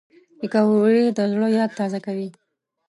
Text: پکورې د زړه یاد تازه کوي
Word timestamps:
پکورې 0.39 1.03
د 1.17 1.19
زړه 1.31 1.47
یاد 1.57 1.71
تازه 1.79 1.99
کوي 2.05 2.29